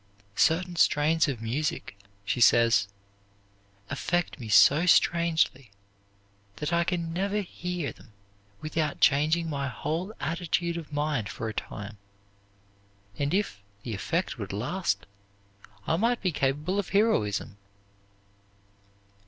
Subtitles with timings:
[0.35, 1.95] "Certain strains of music,"
[2.25, 2.87] she says,
[3.87, 5.69] "affect me so strangely
[6.55, 8.11] that I can never hear them
[8.61, 11.99] without changing my whole attitude of mind for a time,
[13.19, 15.05] and if the effect would last,
[15.85, 17.57] I might be capable of heroism."